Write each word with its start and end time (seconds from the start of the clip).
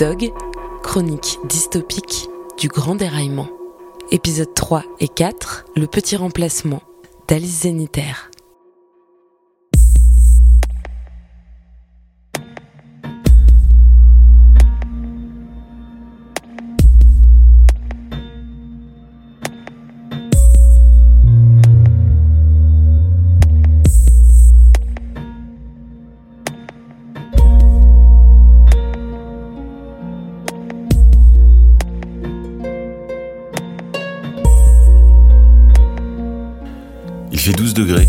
Dog, 0.00 0.32
chronique 0.82 1.38
dystopique 1.44 2.30
du 2.56 2.68
grand 2.68 2.94
déraillement. 2.94 3.48
Épisode 4.10 4.54
3 4.54 4.82
et 4.98 5.08
4, 5.08 5.66
le 5.76 5.86
petit 5.86 6.16
remplacement 6.16 6.80
d'Alice 7.28 7.60
Zénitaire. 7.60 8.29
Il 37.32 37.38
fait 37.38 37.52
12 37.52 37.74
degrés. 37.74 38.08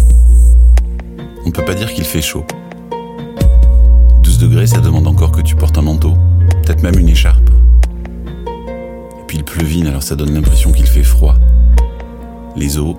On 1.44 1.48
ne 1.48 1.52
peut 1.52 1.64
pas 1.64 1.76
dire 1.76 1.94
qu'il 1.94 2.06
fait 2.06 2.22
chaud. 2.22 2.44
12 4.24 4.40
degrés, 4.40 4.66
ça 4.66 4.80
demande 4.80 5.08
encore 5.08 5.32
que 5.32 5.42
tu 5.42 5.56
portes 5.56 5.78
un 5.78 5.84
manteau, 5.84 6.16
peut-être 6.64 6.82
même 6.82 6.98
une 6.98 7.10
écharpe. 7.10 7.50
Et 8.48 9.24
puis 9.28 9.38
il 9.38 9.44
pleuvine, 9.44 9.86
alors 9.86 10.02
ça 10.02 10.16
donne 10.16 10.34
l'impression 10.34 10.72
qu'il 10.72 10.88
fait 10.88 11.04
froid. 11.04 11.36
Les 12.56 12.80
os, 12.80 12.96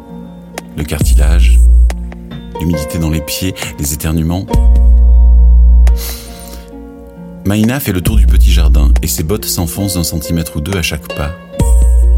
le 0.76 0.84
cartilage, 0.84 1.58
l'humidité 2.60 2.98
dans 2.98 3.10
les 3.10 3.20
pieds, 3.20 3.54
les 3.80 3.92
éternuements. 3.92 4.46
Maïna 7.44 7.80
fait 7.80 7.92
le 7.92 8.00
tour 8.00 8.14
du 8.14 8.26
petit 8.28 8.52
jardin 8.52 8.92
et 9.02 9.08
ses 9.08 9.24
bottes 9.24 9.44
s'enfoncent 9.44 9.94
d'un 9.94 10.04
centimètre 10.04 10.56
ou 10.56 10.60
deux 10.60 10.78
à 10.78 10.82
chaque 10.82 11.08
pas. 11.16 11.32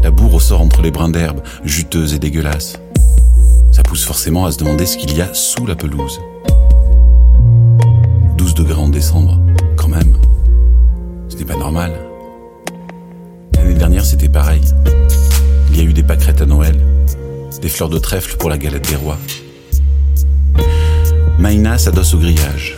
La 0.03 0.11
boue 0.11 0.29
ressort 0.29 0.61
entre 0.61 0.83
les 0.83 0.91
brins 0.91 1.09
d'herbe, 1.09 1.41
juteuse 1.63 2.13
et 2.13 2.19
dégueulasse 2.19 2.77
pousse 3.87 4.05
forcément 4.05 4.45
à 4.45 4.51
se 4.51 4.57
demander 4.57 4.85
ce 4.85 4.97
qu'il 4.97 5.15
y 5.15 5.21
a 5.21 5.33
sous 5.33 5.65
la 5.65 5.75
pelouse. 5.75 6.19
12 8.37 8.53
degrés 8.55 8.79
en 8.79 8.89
décembre, 8.89 9.39
quand 9.77 9.87
même. 9.87 10.17
Ce 11.29 11.37
n'est 11.37 11.45
pas 11.45 11.55
normal. 11.55 11.93
L'année 13.55 13.73
dernière, 13.73 14.05
c'était 14.05 14.29
pareil. 14.29 14.61
Il 15.71 15.77
y 15.77 15.81
a 15.81 15.83
eu 15.83 15.93
des 15.93 16.03
pâquerettes 16.03 16.41
à 16.41 16.45
Noël, 16.45 16.79
des 17.61 17.69
fleurs 17.69 17.89
de 17.89 17.97
trèfle 17.97 18.37
pour 18.37 18.49
la 18.49 18.57
galette 18.57 18.87
des 18.89 18.95
rois. 18.95 19.17
Maïna 21.39 21.77
s'adosse 21.77 22.13
au 22.13 22.17
grillage. 22.17 22.77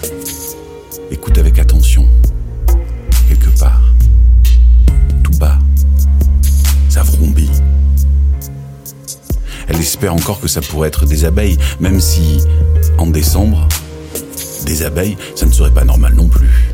Écoute 1.11 1.37
avec 1.37 1.59
attention. 1.59 2.05
Elle 9.67 9.79
espère 9.79 10.13
encore 10.13 10.39
que 10.39 10.47
ça 10.47 10.61
pourrait 10.61 10.87
être 10.87 11.05
des 11.05 11.25
abeilles, 11.25 11.57
même 11.79 11.99
si, 11.99 12.39
en 12.97 13.07
décembre, 13.07 13.67
des 14.65 14.83
abeilles, 14.83 15.17
ça 15.35 15.45
ne 15.45 15.51
serait 15.51 15.71
pas 15.71 15.83
normal 15.83 16.13
non 16.13 16.27
plus. 16.27 16.73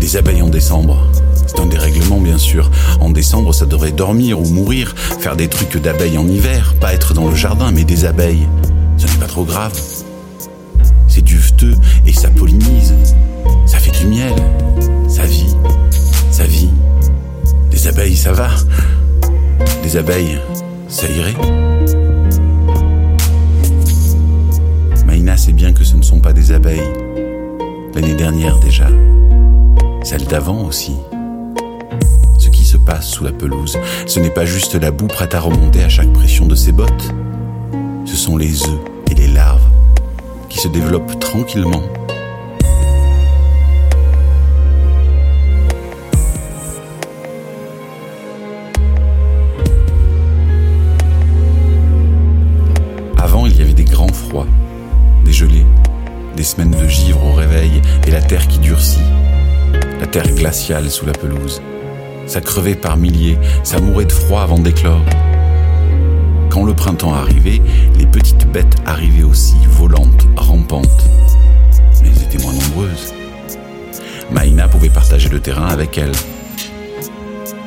Des 0.00 0.16
abeilles 0.16 0.42
en 0.42 0.48
décembre, 0.48 1.06
c'est 1.46 1.60
un 1.60 1.66
dérèglement 1.66 2.20
bien 2.20 2.38
sûr. 2.38 2.70
En 3.00 3.10
décembre, 3.10 3.54
ça 3.54 3.66
devrait 3.66 3.92
dormir 3.92 4.40
ou 4.40 4.44
mourir, 4.46 4.94
faire 5.20 5.36
des 5.36 5.48
trucs 5.48 5.76
d'abeilles 5.76 6.18
en 6.18 6.26
hiver, 6.26 6.74
pas 6.80 6.92
être 6.92 7.14
dans 7.14 7.28
le 7.28 7.36
jardin, 7.36 7.70
mais 7.72 7.84
des 7.84 8.04
abeilles, 8.04 8.48
ça 8.98 9.06
n'est 9.06 9.20
pas 9.20 9.26
trop 9.26 9.44
grave. 9.44 9.72
C'est 11.08 11.22
duveteux 11.22 11.74
et 12.06 12.12
ça 12.12 12.28
pollinise. 12.30 12.94
Ça 13.66 13.78
fait 13.78 13.90
du 13.90 14.06
miel. 14.06 14.34
Ça 15.08 15.24
vit. 15.24 15.54
Ça 16.30 16.44
vit. 16.44 16.70
Des 17.70 17.86
abeilles, 17.86 18.16
ça 18.16 18.32
va. 18.32 18.48
Des 19.82 19.96
abeilles, 19.96 20.40
ça 20.92 21.08
irait 21.08 21.34
Maïna 25.06 25.36
sait 25.38 25.52
bien 25.52 25.72
que 25.72 25.84
ce 25.84 25.96
ne 25.96 26.02
sont 26.02 26.20
pas 26.20 26.34
des 26.34 26.52
abeilles. 26.52 26.92
L'année 27.94 28.14
dernière 28.14 28.58
déjà. 28.60 28.88
Celle 30.02 30.24
d'avant 30.26 30.66
aussi. 30.66 30.92
Ce 32.38 32.50
qui 32.50 32.64
se 32.64 32.76
passe 32.76 33.08
sous 33.08 33.24
la 33.24 33.32
pelouse, 33.32 33.78
ce 34.06 34.20
n'est 34.20 34.30
pas 34.30 34.44
juste 34.44 34.74
la 34.74 34.90
boue 34.90 35.06
prête 35.06 35.34
à 35.34 35.40
remonter 35.40 35.82
à 35.82 35.88
chaque 35.88 36.12
pression 36.12 36.46
de 36.46 36.54
ses 36.54 36.72
bottes. 36.72 37.10
Ce 38.04 38.16
sont 38.16 38.36
les 38.36 38.62
œufs 38.64 38.80
et 39.10 39.14
les 39.14 39.28
larves 39.28 39.66
qui 40.50 40.58
se 40.58 40.68
développent 40.68 41.18
tranquillement 41.18 41.82
des 56.36 56.42
semaines 56.42 56.70
de 56.70 56.88
givre 56.88 57.24
au 57.24 57.32
réveil 57.32 57.82
et 58.06 58.10
la 58.10 58.22
terre 58.22 58.48
qui 58.48 58.58
durcit, 58.58 59.00
la 60.00 60.06
terre 60.06 60.28
glaciale 60.34 60.90
sous 60.90 61.06
la 61.06 61.12
pelouse. 61.12 61.60
Ça 62.26 62.40
crevait 62.40 62.74
par 62.74 62.96
milliers, 62.96 63.38
ça 63.62 63.80
mourait 63.80 64.04
de 64.04 64.12
froid 64.12 64.42
avant 64.42 64.58
d'éclore. 64.58 65.04
Quand 66.50 66.64
le 66.64 66.74
printemps 66.74 67.14
arrivait, 67.14 67.60
les 67.98 68.06
petites 68.06 68.46
bêtes 68.50 68.76
arrivaient 68.86 69.22
aussi, 69.22 69.56
volantes, 69.68 70.26
rampantes. 70.36 71.04
Mais 72.02 72.08
elles 72.08 72.22
étaient 72.22 72.42
moins 72.42 72.52
nombreuses. 72.52 73.14
Maïna 74.30 74.68
pouvait 74.68 74.90
partager 74.90 75.28
le 75.28 75.40
terrain 75.40 75.68
avec 75.68 75.98
elles. 75.98 76.12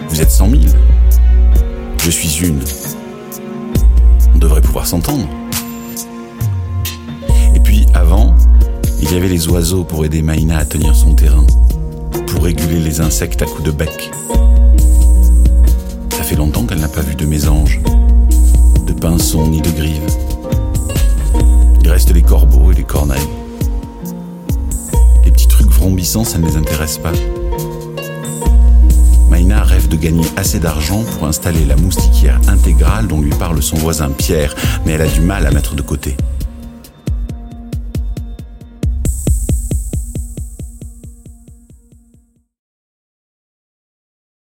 Vous 0.09 0.21
êtes 0.21 0.31
cent 0.31 0.47
mille 0.47 0.71
Je 2.03 2.09
suis 2.09 2.45
une. 2.45 2.61
On 4.33 4.37
devrait 4.37 4.61
pouvoir 4.61 4.85
s'entendre. 4.85 5.27
Y 9.15 9.17
avait 9.17 9.29
les 9.29 9.47
oiseaux 9.47 9.85
pour 9.85 10.03
aider 10.03 10.21
Maïna 10.21 10.57
à 10.57 10.65
tenir 10.65 10.93
son 10.93 11.13
terrain, 11.13 11.45
pour 12.27 12.43
réguler 12.43 12.79
les 12.79 12.99
insectes 12.99 13.41
à 13.41 13.45
coups 13.45 13.63
de 13.63 13.71
bec. 13.71 14.11
Ça 16.11 16.23
fait 16.23 16.35
longtemps 16.35 16.65
qu'elle 16.65 16.81
n'a 16.81 16.89
pas 16.89 16.99
vu 16.99 17.15
de 17.15 17.25
mésanges, 17.25 17.79
de 18.85 18.91
pinsons 18.91 19.47
ni 19.47 19.61
de 19.61 19.69
grives. 19.69 20.05
Il 21.81 21.89
reste 21.89 22.13
les 22.13 22.23
corbeaux 22.23 22.73
et 22.73 22.75
les 22.75 22.83
corneilles. 22.83 23.29
Les 25.23 25.31
petits 25.31 25.47
trucs 25.47 25.71
vrombissants, 25.71 26.25
ça 26.25 26.37
ne 26.37 26.45
les 26.45 26.57
intéresse 26.57 26.97
pas. 26.97 27.13
Maïna 29.29 29.63
rêve 29.63 29.87
de 29.87 29.95
gagner 29.95 30.25
assez 30.35 30.59
d'argent 30.59 31.03
pour 31.13 31.25
installer 31.25 31.63
la 31.63 31.77
moustiquière 31.77 32.41
intégrale 32.49 33.07
dont 33.07 33.21
lui 33.21 33.31
parle 33.31 33.63
son 33.63 33.77
voisin 33.77 34.09
Pierre, 34.09 34.53
mais 34.85 34.91
elle 34.91 35.03
a 35.03 35.07
du 35.07 35.21
mal 35.21 35.45
à 35.45 35.51
mettre 35.51 35.73
de 35.73 35.81
côté. 35.81 36.17